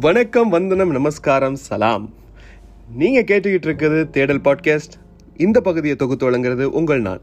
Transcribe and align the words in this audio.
வணக்கம் 0.00 0.48
வந்தனம் 0.48 0.90
நமஸ்காரம் 0.90 1.54
சலாம். 1.54 2.12
நீங்கள் 2.94 3.24
கேட்டுக்கிட்டு 3.24 3.66
இருக்கிறது 3.66 4.10
தேடல் 4.10 4.40
பாட்காஸ்ட். 4.40 4.96
இந்த 5.36 5.60
பகுதியை 5.60 5.96
தொகுத்து 5.96 6.30
வழங்குறது 6.30 6.64
உங்கள் 6.64 7.00
நான். 7.00 7.20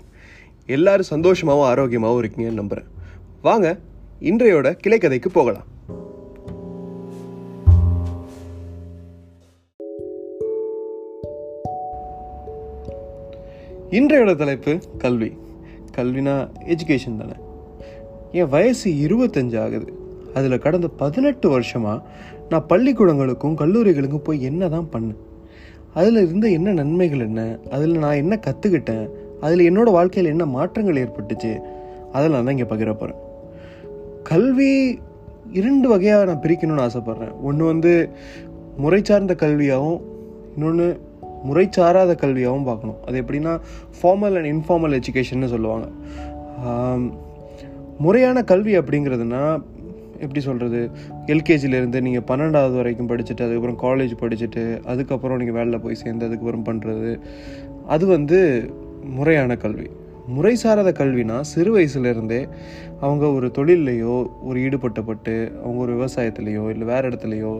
எல்லாரும் 0.65 1.05
சந்தோஷமாகவும் 1.09 1.67
ஆரோக்கியமாகவும் 1.71 2.23
இருக்கீங்கன்னு 2.23 2.51
நம்புகிறேன் 2.51 2.91
வாங்க 3.41 3.77
இன்றையோட 4.21 4.77
கிளைக்கதைக்கு 4.87 5.27
போகலாம். 5.27 5.63
இன்றையோட 13.89 14.35
தலைப்பு 14.35 14.79
கல்வி. 14.97 15.37
கல்வினா 15.97 16.49
எஜுகேஷன் 16.67 17.17
தானே. 17.17 17.33
என் 18.31 18.49
வயசு 18.49 18.91
இருபத்தஞ்சு 18.91 19.61
ஆகுது. 19.61 20.01
அதில் 20.33 20.57
கடந்த 20.57 20.87
பதினெட்டு 20.87 21.49
வருஷமாக 21.49 22.05
நான் 22.53 22.69
பள்ளிக்கூடங்களுக்கும் 22.71 23.59
கல்லூரிகளுக்கும் 23.61 24.25
போய் 24.27 24.47
என்ன 24.49 24.69
தான் 24.75 24.89
பண்ணேன் 24.93 25.21
அதில் 25.99 26.19
இருந்த 26.25 26.45
என்ன 26.57 26.73
நன்மைகள் 26.79 27.25
என்ன? 27.27 27.41
அதில் 27.75 28.01
நான் 28.03 28.19
என்ன 28.21 28.35
கற்றுக்கிட்டேன் 28.45 29.05
அதில் 29.45 29.67
என்னோடய 29.69 29.95
வாழ்க்கையில் 29.97 30.31
என்ன 30.33 30.45
மாற்றங்கள் 30.57 31.01
ஏற்பட்டுச்சு? 31.03 31.51
அதெல்லாம் 32.17 32.45
தான் 32.45 32.55
இங்கே 32.55 32.69
பகிர 32.71 32.91
போகிறேன் 33.01 33.19
கல்வி 34.29 34.71
இரண்டு 35.59 35.87
வகையாக 35.91 36.27
நான் 36.29 36.43
பிரிக்கணும்னு 36.43 36.85
ஆசைப்பட்றேன். 36.85 37.33
ஒன்று 37.47 37.63
வந்து 37.71 37.91
முறை 38.83 38.99
சார்ந்த 39.09 39.33
கல்வியாகவும் 39.43 39.99
இன்னொன்று 40.55 40.87
முறை 41.47 41.65
சாராத 41.77 42.11
கல்வியாகவும் 42.23 42.67
பார்க்கணும். 42.69 42.99
அது 43.07 43.15
எப்படின்னா 43.21 43.53
ஃபார்மல் 43.97 44.37
அண்ட் 44.39 44.49
இன்ஃபார்மல் 44.53 44.97
எஜுகேஷன்னு 44.99 45.49
சொல்லுவாங்க. 45.53 45.85
முறையான 48.05 48.37
கல்வி 48.51 48.73
அப்படிங்கிறதுனா 48.79 49.43
எப்படி 50.25 50.41
சொல்கிறது 50.47 50.81
எல்கேஜிலேருந்து 51.33 51.99
நீங்கள் 52.07 52.27
பன்னெண்டாவது 52.31 52.75
வரைக்கும் 52.81 53.09
படிச்சுட்டு 53.11 53.45
அதுக்கப்புறம் 53.45 53.79
காலேஜ் 53.85 54.13
படிச்சுட்டு 54.21 54.63
அதுக்கப்புறம் 54.91 55.39
நீங்கள் 55.41 55.57
வேலையில் 55.59 55.83
போய் 55.85 56.01
சேர்ந்து 56.03 56.27
அதுக்கப்புறம் 56.29 56.67
பண்ணுறது 56.69 57.11
அது 57.95 58.05
வந்து 58.15 58.39
முறையான 59.17 59.55
கல்வி. 59.63 59.87
முறை 60.35 60.53
சாராத 60.61 60.89
கல்வினா 60.99 61.37
சிறு 61.49 61.71
வயசுலேருந்தே 61.75 62.41
அவங்க 63.01 63.25
ஒரு 63.37 63.47
தொழில்லையோ 63.57 64.13
ஒரு 64.49 64.57
ஈடுபட்டப்பட்டு 64.65 65.33
அவங்க 65.63 65.79
ஒரு 65.85 65.93
விவசாயத்துலேயோ 65.97 66.63
இல்லை 66.73 66.85
வேறு 66.91 67.09
இடத்துலையோ 67.09 67.51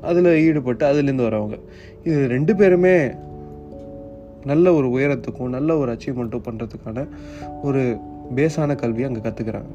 அதில் 0.00 0.28
ஈடுபட்டு 0.44 0.84
அதுலேருந்து 0.90 1.26
வரவங்க. 1.28 1.56
இது 2.04 2.20
ரெண்டு 2.34 2.52
பேருமே 2.60 2.94
நல்ல 4.50 4.66
ஒரு 4.72 4.88
உயரத்துக்கும் 4.88 5.54
நல்ல 5.56 5.70
ஒரு 5.78 5.90
அச்சீவ்மெண்ட்டும் 5.94 6.46
பண்ணுறதுக்கான 6.46 7.04
ஒரு 7.62 7.82
பேஸான 8.36 8.76
கல்வியை 8.82 9.06
அங்கே 9.08 9.22
கற்றுக்குறாங்க 9.24 9.72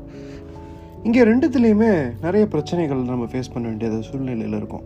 இங்கே 1.07 1.23
ரெண்டுத்துலேயுமே 1.29 1.89
நிறைய 2.23 2.43
பிரச்சனைகள் 2.53 3.01
நம்ம 3.09 3.25
ஃபேஸ் 3.31 3.51
பண்ண 3.53 3.65
வேண்டியது 3.69 3.97
சூழ்நிலையில் 4.07 4.55
இருக்கும். 4.59 4.85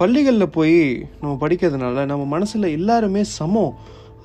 பள்ளிகளில் 0.00 0.52
போய் 0.56 0.78
நம்ம 1.20 1.32
படிக்கிறதுனால 1.42 2.06
நம்ம 2.12 2.24
மனசில் 2.32 2.66
எல்லாருமே 2.78 3.22
சமம் 3.34 3.76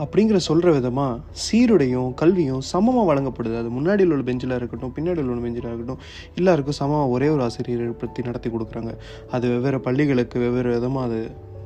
அப்படிங்கிற 0.03 0.39
சொல்கிற 0.47 0.71
விதமாக 0.77 1.19
சீருடையும் 1.43 2.09
கல்வியும் 2.21 2.63
சமமாக 2.71 3.05
வழங்கப்படுது. 3.11 3.55
அது 3.61 3.69
முன்னாடி 3.77 4.07
உள்ள 4.07 4.25
பெஞ்சில் 4.29 4.57
இருக்கட்டும் 4.57 4.95
பின்னாடி 4.97 5.21
உள்ள 5.25 5.39
பெஞ்சில் 5.45 5.69
இருக்கட்டும் 5.71 6.01
எல்லாருக்கும் 6.39 6.79
சமமாக 6.81 7.13
ஒரே 7.15 7.29
ஒரு 7.35 7.43
ஆசிரியரை 7.47 7.93
பற்றி 8.03 8.27
நடத்தி 8.29 8.51
கொடுக்குறாங்க. 8.55 8.93
அது 9.35 9.45
வெவ்வேறு 9.53 9.81
பள்ளிகளுக்கு 9.87 10.43
வெவ்வேறு 10.45 10.75
விதமாக 10.77 11.07
அது 11.09 11.21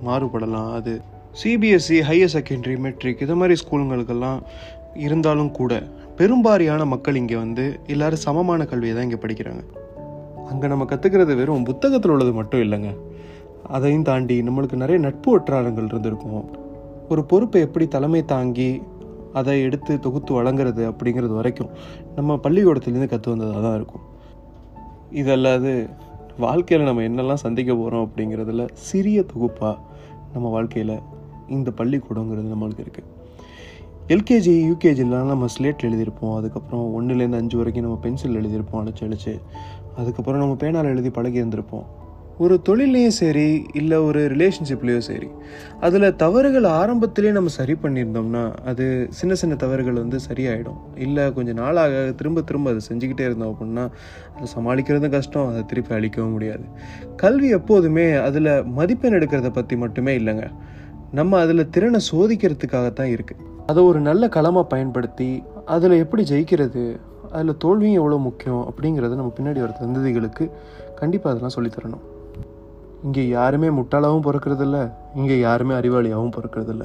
மாறுபடலாம். 0.09 0.71
அது 0.79 0.93
சிபிஎஸ்சி 1.41 1.99
ஹையர் 2.11 2.35
செகண்டரி 2.37 2.77
மெட்ரிக் 2.87 3.25
இது 3.27 3.35
மாதிரி 3.41 3.57
ஸ்கூலுங்களுக்கெல்லாம் 3.63 4.41
இருந்தாலும் 5.05 5.53
கூட 5.59 5.73
பெரும்பாரியான 6.19 6.85
மக்கள் 6.85 7.19
இங்கே 7.19 7.35
வந்து 7.35 7.63
எல்லாரும் 7.93 8.21
சமமான 8.25 8.65
கல்வியை 8.71 8.93
தான் 8.95 9.07
இங்கே 9.07 9.19
படிக்கிறாங்க. 9.23 9.63
அங்கே 10.51 10.67
நம்ம 10.67 10.85
கற்றுக்கிறது 10.91 11.33
வெறும் 11.39 11.67
புத்தகத்தில் 11.69 12.13
உள்ளது 12.15 12.33
மட்டும் 12.39 12.63
இல்லைங்க. 12.65 12.89
அதையும் 13.75 14.05
தாண்டி 14.09 14.35
நம்மளுக்கு 14.47 14.81
நிறைய 14.83 14.99
நட்பு 15.05 15.29
வற்றாரங்கள் 15.33 15.89
இருந்திருக்கும். 15.91 16.43
ஒரு 17.09 17.21
பொறுப்பை 17.31 17.61
எப்படி 17.61 17.87
தலைமை 17.87 18.21
தாங்கி 18.25 18.69
அதை 19.39 19.55
எடுத்து 19.61 19.93
தொகுத்து 19.99 20.31
வழங்குறது 20.39 20.83
அப்படிங்கிறது 20.91 21.33
வரைக்கும் 21.39 21.71
நம்ம 22.15 22.37
பள்ளிக்கூடத்துலேருந்து 22.45 23.11
கற்று 23.13 23.31
வந்ததாக 23.33 23.61
தான் 23.67 23.77
இருக்கும். 23.79 24.05
இதல்லாது 25.21 25.73
வாழ்க்கையில் 26.45 26.87
நம்ம 26.89 27.03
என்னெல்லாம் 27.09 27.43
சந்திக்க 27.45 27.71
போகிறோம் 27.75 28.05
அப்படிங்கிறதுல 28.07 28.63
சிறிய 28.89 29.25
தொகுப்பாக 29.33 29.75
நம்ம 30.33 30.49
வாழ்க்கையில் 30.49 30.95
இந்த 31.49 31.71
பள்ளிக்கூடங்கிறது 31.81 32.53
நம்மளுக்கு 32.53 32.85
இருக்குது 32.85 33.09
எல்கேஜி 34.11 34.53
யூகேஜிலாம் 34.69 35.29
நம்ம 35.31 35.45
ஸ்லேட் 35.53 35.83
எழுதியிருப்போம். 35.87 36.33
அதுக்கப்புறம் 36.37 36.87
ஒன்றுலேருந்து 36.95 37.37
அஞ்சு 37.41 37.57
வரைக்கும் 37.57 37.85
நம்ம 37.85 37.97
பென்சில் 38.05 38.39
எழுதியிருப்போம் 38.39 38.79
அழைச்சி 38.81 39.03
அழைச்சி 39.05 39.33
அதுக்கப்புறம் 39.99 40.41
நம்ம 40.41 40.55
பேனால் 40.63 40.89
எழுதி 40.93 41.09
பழகி 41.09 41.37
இருந்திருப்போம். 41.41 41.85
ஒரு 42.37 42.55
தொழிலையும் 42.67 43.15
சரி 43.19 43.45
இல்லை 43.73 43.97
ஒரு 43.97 44.21
ரிலேஷன்ஷிப்லேயும் 44.33 45.05
சரி 45.07 45.29
அதில் 45.79 46.07
தவறுகள் 46.15 46.67
ஆரம்பத்திலே 46.79 47.31
நம்ம 47.31 47.53
சரி 47.57 47.73
பண்ணியிருந்தோம்னா 47.83 48.43
அது 48.71 48.85
சின்ன 49.19 49.33
சின்ன 49.41 49.55
தவறுகள் 49.63 50.01
வந்து 50.01 50.19
சரியாயிடும். 50.29 50.79
இல்லை 51.05 51.33
கொஞ்சம் 51.33 51.59
நாளாக 51.61 52.11
திரும்ப 52.11 52.41
திரும்ப 52.41 52.75
அதை 52.75 52.83
செஞ்சுக்கிட்டே 52.89 53.27
இருந்தோம் 53.29 53.53
அப்படின்னா 53.53 53.85
அதை 54.35 54.49
சமாளிக்கிறதும் 54.55 55.15
கஷ்டம் 55.17 55.49
அதை 55.53 55.63
திருப்பி 55.65 55.93
அழிக்கவும் 55.93 56.31
முடியாது. 56.31 56.65
கல்வி 57.15 57.49
எப்போதுமே 57.59 58.07
அதில் 58.27 58.53
மதிப்பெண் 58.79 59.17
எடுக்கிறத 59.19 59.51
பற்றி 59.59 59.77
மட்டுமே 59.77 60.15
இல்லைங்க. 60.17 60.47
நம்ம 61.17 61.39
அதில் 61.39 61.69
திறனை 61.69 61.99
சோதிக்கிறதுக்காக 62.11 62.87
தான் 62.93 63.11
இருக்குது 63.15 63.43
அதை 63.69 63.83
ஒரு 63.89 63.99
நல்ல 63.99 64.23
களமாக 64.27 64.65
பயன்படுத்தி 64.71 65.27
அதில் 65.65 66.01
எப்படி 66.03 66.23
ஜெயிக்கிறது 66.23 66.83
அதில் 67.35 67.59
தோல்வியும் 67.63 67.99
எவ்வளோ 68.01 68.17
முக்கியம் 68.17 68.63
அப்படிங்கிறத 68.69 69.17
நம்ம 69.19 69.33
பின்னாடி 69.37 69.59
வர 69.59 69.73
தந்ததிகளுக்கு 69.81 70.45
கண்டிப்பாக 70.95 71.31
அதெல்லாம் 71.33 71.55
சொல்லித் 71.55 71.75
தரணும். 71.75 72.03
இங்கே 73.03 73.27
யாருமே 73.27 73.69
முட்டாளாகவும் 73.69 74.25
பிறக்கறதில்ல 74.27 74.77
இங்கே 75.15 75.37
யாருமே 75.39 75.73
அறிவாளியாகவும் 75.79 76.35
பிறக்கறதில்ல. 76.37 76.83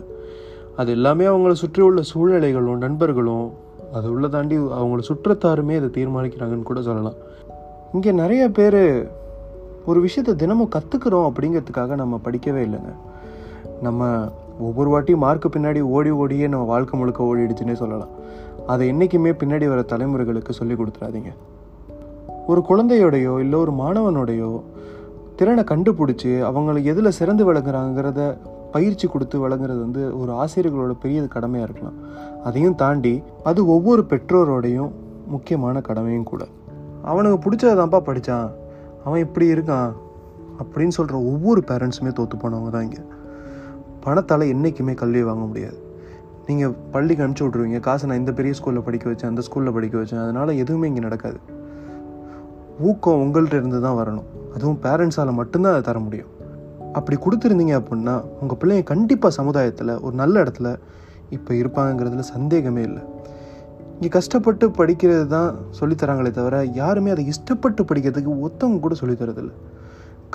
அது 0.77 0.91
எல்லாமே 0.91 1.25
அவங்கள 1.25 1.53
சுற்றி 1.53 1.83
உள்ள 1.83 2.03
சூழ்நிலைகளும் 2.13 2.85
நண்பர்களும் 2.87 3.47
அது 3.99 4.07
உள்ள 4.13 4.29
தாண்டி 4.29 4.57
அவங்கள 4.81 5.03
சுற்றத்தாருமே 5.11 5.77
அதை 5.81 5.91
தீர்மானிக்கிறாங்கன்னு 5.99 6.71
கூட 6.71 6.81
சொல்லலாம். 6.83 7.19
இங்கே 7.93 8.13
நிறைய 8.13 8.45
பேர் 8.51 8.83
ஒரு 9.85 10.01
விஷயத்தை 10.01 10.35
தினமும் 10.35 10.75
கற்றுக்குறோம் 10.77 11.29
அப்படிங்கிறதுக்காக 11.29 11.95
நம்ம 11.95 12.21
படிக்கவே 12.25 12.63
இல்லைங்க. 12.69 12.93
நம்ம 13.87 14.11
ஒவ்வொரு 14.67 14.89
வாட்டியும் 14.93 15.25
மார்க்கு 15.25 15.49
பின்னாடி 15.55 15.81
ஓடி 15.97 16.11
ஓடியே 16.23 16.47
நம்ம 16.53 16.65
வாழ்க்கை 16.73 16.95
முழுக்க 17.01 17.29
ஓடிடுச்சுன்னே 17.31 17.75
சொல்லலாம். 17.83 18.13
அதை 18.73 18.85
என்றைக்குமே 18.93 19.31
பின்னாடி 19.41 19.67
வர 19.73 19.81
தலைமுறைகளுக்கு 19.93 20.53
சொல்லி 20.61 20.75
கொடுத்துறாதீங்க 20.75 21.33
ஒரு 22.51 22.61
குழந்தையோடையோ 22.69 23.35
இல்லை 23.45 23.57
ஒரு 23.65 23.73
மாணவனோடையோ 23.81 24.51
திறனை 25.37 25.65
கண்டுபிடிச்சி 25.65 26.31
அவங்களை 26.49 26.81
எதில் 26.83 27.17
சிறந்து 27.19 27.43
விளங்குறாங்கிறத 27.49 28.21
பயிற்சி 28.73 29.07
கொடுத்து 29.09 29.37
வழங்குறது 29.45 29.81
வந்து 29.85 30.03
ஒரு 30.21 30.33
ஆசிரியர்களோட 30.33 30.95
பெரிய 31.03 31.27
கடமையாக 31.35 31.67
இருக்கலாம். 31.69 31.99
அதையும் 32.45 32.75
தாண்டி 32.75 33.23
அது 33.51 33.61
ஒவ்வொரு 33.67 34.03
பெற்றோரோடையும் 34.11 34.91
முக்கியமான 35.35 35.81
கடமையும் 35.81 36.29
கூட. 36.31 36.43
அவனுக்கு 37.03 37.39
பிடிச்சதான்ப்பா 37.45 38.01
படித்தான் 38.09 38.49
அவன் 39.05 39.25
இப்படி 39.27 39.47
இருக்கான். 39.53 39.93
அப்படின்னு 40.63 40.97
சொல்கிற 40.99 41.17
ஒவ்வொரு 41.33 41.63
பேரண்ட்ஸுமே 41.69 42.13
தோற்று 42.13 42.37
போனவங்க 42.43 42.71
தான் 42.71 42.87
இங்கே. 42.89 43.03
பணத்தால் 44.09 44.51
என்றைக்குமே 44.55 44.95
கல்வி 45.03 45.23
வாங்க 45.31 45.45
முடியாது. 45.51 45.79
நீங்கள் 46.49 46.75
பள்ளிக்கு 46.95 47.23
அனுப்பிச்சி 47.25 47.47
விட்ருவீங்க 47.47 47.79
காசை 47.87 48.05
நான் 48.09 48.21
இந்த 48.23 48.33
பெரிய 48.39 48.53
ஸ்கூலில் 48.59 48.85
படிக்க 48.87 49.07
வச்சேன் 49.11 49.31
அந்த 49.33 49.43
ஸ்கூலில் 49.47 49.75
படிக்க 49.77 49.95
வச்சேன். 50.01 50.23
அதனால் 50.25 50.59
எதுவுமே 50.63 50.89
இங்கே 50.91 51.03
நடக்காது. 51.07 51.39
ஊக்கம் 52.89 53.21
உங்கள்கிட்ட 53.25 53.57
இருந்து 53.61 53.79
தான் 53.87 53.99
வரணும். 54.01 54.27
அதுவும் 54.57 54.79
பேரண்ட்ஸால் 54.85 55.39
மட்டும்தான் 55.41 55.75
அதை 55.75 55.83
தர 55.89 55.99
முடியும். 56.07 56.31
அப்படி 56.99 57.17
கொடுத்துருந்தீங்க 57.25 57.75
அப்படின்னா 57.81 58.15
உங்கள் 58.43 58.59
பிள்ளைங்க 58.61 58.85
கண்டிப்பாக 58.93 59.33
சமுதாயத்தில் 59.39 59.93
ஒரு 60.07 60.15
நல்ல 60.21 60.35
இடத்துல 60.45 60.69
இப்போ 61.37 61.51
இருப்பாங்கங்கிறதுல 61.61 62.25
சந்தேகமே 62.35 62.83
இல்லை. 62.89 63.03
இங்கே 63.97 64.11
கஷ்டப்பட்டு 64.17 64.65
படிக்கிறது 64.79 65.27
தான் 65.35 65.51
சொல்லித்தராங்களே 65.79 66.31
தவிர 66.39 66.57
யாருமே 66.81 67.13
அதை 67.15 67.25
இஷ்டப்பட்டு 67.33 67.83
படிக்கிறதுக்கு 67.91 68.33
ஒத்தவங்க 68.47 68.81
கூட 68.87 68.97
சொல்லித்தரதில்லை. 69.03 69.55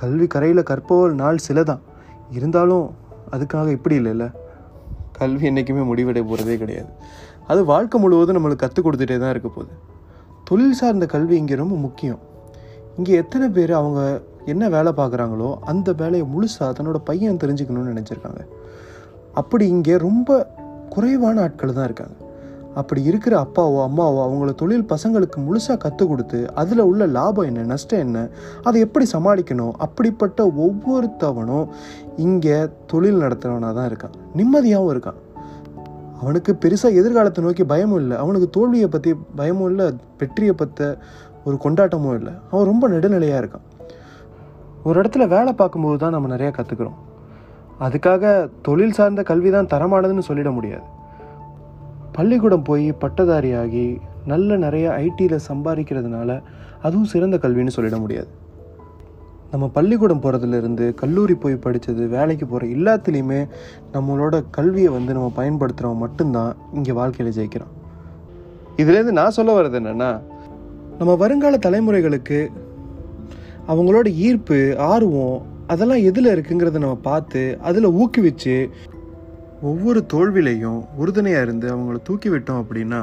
கல்வி 0.02 0.28
கரையில் 0.36 0.68
கற்பவர் 0.72 1.14
நாள் 1.24 1.46
சில 1.48 1.64
தான் 1.72 1.82
இருந்தாலும் 2.38 2.86
அதுக்காக 3.34 3.68
இப்படி 3.78 3.96
இல்லைல்ல 4.00 4.26
கல்வி 5.20 5.46
என்றைக்குமே 5.50 5.84
முடிவடைய 5.90 6.24
போகிறதே 6.30 6.58
கிடையாது. 6.58 6.92
அது 7.52 7.62
வாழ்க்கை 7.66 7.98
முழுவதும் 8.02 8.38
நம்மளுக்கு 8.38 8.64
கற்றுக் 8.64 8.86
கொடுத்துட்டே 8.86 9.18
தான் 9.20 9.30
இருக்க 9.30 9.50
போகுது. 9.50 9.74
தொழில் 10.50 10.78
சார்ந்த 10.80 11.06
கல்வி 11.06 11.36
இங்கே 11.42 11.56
ரொம்ப 11.56 11.76
முக்கியம். 11.76 12.22
இங்கே 12.98 13.14
எத்தனை 13.22 13.48
பேர் 13.50 13.72
அவங்க 13.72 14.02
என்ன 14.46 14.70
வேலை 14.70 14.92
பார்க்குறாங்களோ 14.98 15.50
அந்த 15.72 15.90
வேலையை 16.02 16.26
முழுசாக 16.34 16.70
தன்னோட 16.78 16.98
பையன் 17.10 17.42
தெரிஞ்சுக்கணும்னு 17.44 17.94
நினச்சிருக்காங்க. 17.94 18.42
அப்படி 19.42 19.68
இங்கே 19.76 19.96
ரொம்ப 20.08 20.30
குறைவான 20.96 21.42
ஆட்கள் 21.42 21.78
தான் 21.78 21.88
இருக்காங்க. 21.90 22.16
அப்படி 22.80 23.02
இருக்கிற 23.10 23.34
அப்பாவோ 23.46 23.80
அம்மாவோ 23.88 24.20
அவங்கள 24.26 24.52
தொழில் 24.62 24.86
பசங்களுக்கு 24.92 25.38
முழுசாக 25.48 25.78
கற்றுக் 25.84 26.12
கொடுத்து 26.12 26.40
அதில் 26.62 26.82
உள்ள 26.90 27.06
லாபம் 27.18 27.48
என்ன 27.50 27.66
நஷ்டம் 27.72 28.04
என்ன 28.06 28.18
அதை 28.68 28.78
எப்படி 28.86 29.06
சமாளிக்கணும்? 29.16 29.74
அப்படிப்பட்ட 29.86 30.46
ஒவ்வொருத்தவனும் 30.66 31.68
இங்கே 32.26 32.58
தொழில் 32.94 33.22
நடத்துகிறவனாக 33.24 33.74
தான் 33.80 33.90
இருக்கான். 33.92 34.16
நிம்மதியாகவும் 34.40 34.94
இருக்கான். 34.94 35.20
அவனுக்கு 36.22 36.52
பெருசாக 36.64 37.00
எதிர்காலத்தை 37.02 37.44
நோக்கி 37.46 37.64
பயமும் 37.74 38.02
இல்லை. 38.04 38.18
அவனுக்கு 38.24 38.50
தோல்வியை 38.58 38.90
பற்றி 38.96 39.14
பயமும் 39.42 39.70
இல்லை 39.72 39.88
வெற்றியை 40.22 40.56
பற்ற 40.62 40.90
ஒரு 41.48 41.56
கொண்டாட்டமும் 41.66 42.18
இல்லை. 42.20 42.34
அவன் 42.52 42.70
ரொம்ப 42.72 42.88
நடுநிலையாக 42.96 43.42
இருக்கான். 43.44 43.66
ஒரு 44.88 44.96
இடத்துல 45.02 45.26
வேலை 45.36 45.54
பார்க்கும்போது 45.62 45.98
தான் 46.04 46.16
நம்ம 46.18 46.30
நிறையா 46.36 46.52
கற்றுக்குறோம் 46.60 47.00
அதுக்காக 47.86 48.24
தொழில் 48.68 48.98
சார்ந்த 48.98 49.22
கல்வி 49.30 49.50
தான் 49.56 49.70
தரமானதுன்னு 49.74 50.28
சொல்லிட 50.28 50.50
முடியாது. 50.58 50.86
பள்ளிக்கூடம் 52.14 52.64
போய் 52.64 52.94
பட்டதாரியாகி 53.02 54.00
நல்ல 54.26 54.58
நிறைய 54.58 54.90
ஐடியில் 54.90 55.46
சம்பாதிக்கிறதுனால 55.48 56.42
அதுவும் 56.82 57.06
சிறந்த 57.06 57.38
கல்வின்னு 57.38 57.76
சொல்லிட 57.76 58.00
முடியாது. 58.00 58.28
நம்ம 59.52 59.68
பள்ளிக்கூடம் 59.68 60.22
போகிறதுலேருந்து 60.22 60.94
கல்லூரி 60.94 61.36
போய் 61.36 61.56
படித்தது 61.56 62.08
வேலைக்கு 62.08 62.48
போகிற 62.48 62.68
எல்லாத்துலேயுமே 62.68 63.48
நம்மளோட 63.94 64.44
கல்வியை 64.52 64.92
வந்து 64.92 65.14
நம்ம 65.14 65.32
பயன்படுத்துகிறவங்க 65.38 66.00
மட்டும்தான் 66.00 66.56
இங்கே 66.74 66.92
வாழ்க்கையில் 66.92 67.36
ஜெயிக்கிறோம் 67.38 67.74
இதுலேருந்து 68.78 69.12
நான் 69.12 69.32
சொல்ல 69.32 69.62
வர்றது 69.62 69.80
என்னென்னா 69.80 70.20
நம்ம 71.00 71.16
வருங்கால 71.16 71.58
தலைமுறைகளுக்கு 71.58 72.40
அவங்களோட 73.68 74.08
ஈர்ப்பு 74.18 74.76
ஆர்வம் 74.80 75.42
அதெல்லாம் 75.68 76.04
எதில் 76.04 76.26
இருக்குங்கிறத 76.26 76.78
நம்ம 76.78 76.96
பார்த்து 76.96 77.58
அதில் 77.62 77.86
ஊக்குவிச்சு 77.86 78.70
ஒவ்வொரு 79.70 80.00
தோல்விலையும் 80.14 80.80
உறுதுணையாக 80.98 81.46
இருந்து 81.46 81.68
அவங்கள 81.76 82.00
தூக்கி 82.04 82.30
விட்டோம் 82.30 82.62
அப்படின்னா 82.62 83.00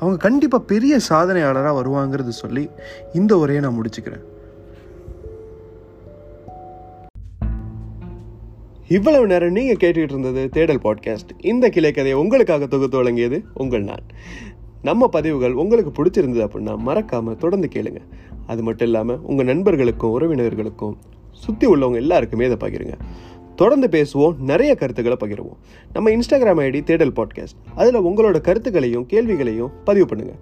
அவங்க 0.00 0.16
கண்டிப்பாக 0.16 0.68
பெரிய 0.72 0.94
சாதனையாளராக 1.08 1.78
வருவாங்கிறது 1.78 2.32
சொல்லி 2.42 2.64
இந்த 3.12 3.32
உரையை 3.38 3.60
நான் 3.64 3.78
முடிச்சுக்கிறேன். 3.78 4.24
இவ்வளவு 8.96 9.26
நேரம் 9.26 9.56
நீங்கள் 9.56 9.80
கேட்டுக்கிட்டு 9.80 10.14
இருந்தது 10.16 10.42
தேடல் 10.48 10.84
பாட்காஸ்ட். 10.84 11.32
இந்த 11.50 11.68
கிளை 11.68 11.90
கதையை 11.92 12.18
உங்களுக்காக 12.20 12.66
தொகுத்து 12.66 12.96
வழங்கியது 13.00 13.38
உங்கள் 13.54 13.82
நான். 13.82 14.06
நம்ம 14.82 15.08
பதிவுகள் 15.08 15.58
உங்களுக்கு 15.62 15.92
பிடிச்சிருந்தது 15.98 16.44
அப்படின்னா 16.46 16.74
மறக்காமல் 16.88 17.40
தொடர்ந்து 17.44 17.68
கேளுங்க. 17.74 18.00
அது 18.46 18.62
மட்டும் 18.62 18.88
இல்லாமல் 18.88 19.20
உங்கள் 19.22 19.46
நண்பர்களுக்கும் 19.46 20.14
உறவினர்களுக்கும் 20.16 20.96
சுற்றி 21.44 21.66
உள்ளவங்க 21.66 21.98
எல்லாருக்குமே 22.04 22.46
இதை 22.50 22.58
பகிருங்க. 22.62 22.96
தொடர்ந்து 23.58 23.88
பேசுவோம் 23.88 24.38
நிறைய 24.38 24.74
கருத்துக்களை 24.74 25.18
பகிர்வோம். 25.20 25.56
நம்ம 25.92 26.10
இன்ஸ்டாகிராம் 26.10 26.64
ஐடி 26.66 26.82
தேடல் 26.82 27.12
பாட்காஸ்ட் 27.12 27.58
அதில் 27.74 28.00
உங்களோட 28.00 28.40
கருத்துக்களையும் 28.40 29.06
கேள்விகளையும் 29.06 29.72
பதிவு 29.84 30.14
பண்ணுங்கள் 30.14 30.38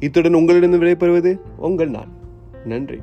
இத்துடன் 0.00 0.34
உங்களிடம் 0.34 0.82
விடைபெறுவது 0.82 1.40
உங்கள் 1.56 1.90
நான். 1.90 2.12
நன்றி. 2.64 2.98